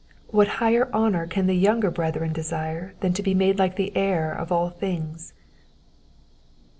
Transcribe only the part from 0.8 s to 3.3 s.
honour can the younger brethren desire than to